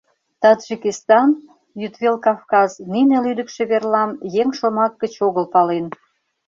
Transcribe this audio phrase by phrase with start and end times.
[0.41, 1.29] Таджикистан,
[1.81, 5.85] Йӱдвел Кавказ— нине лӱдыкшӧ верлам еҥ шомак гыч огыл пален.